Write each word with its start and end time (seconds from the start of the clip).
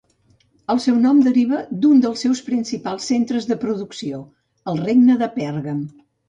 El 0.73 0.79
seu 0.85 0.95
nom 1.01 1.19
deriva 1.25 1.59
d'un 1.83 2.01
dels 2.05 2.23
seus 2.25 2.41
principals 2.47 3.05
centres 3.13 3.47
de 3.51 3.59
producció: 3.65 4.23
el 4.73 4.83
regne 4.87 5.19
de 5.23 5.31
Pèrgam. 5.37 5.87